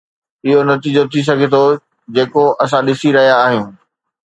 [0.45, 1.63] اهو نتيجو ٿي سگهي ٿو
[2.15, 3.69] جيڪو اسان ڏسي رهيا آهيون.